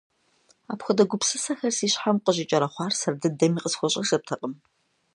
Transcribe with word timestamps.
Апхуэдэ 0.71 1.03
гупсысэхэр 1.09 1.71
си 1.77 1.87
щхьэм 1.91 2.17
къыщӀикӀэрахъуэр 2.25 2.93
сэр 2.99 3.13
дыдэми 3.21 3.61
къысхуэщӏэжыртэкъым. 3.63 4.53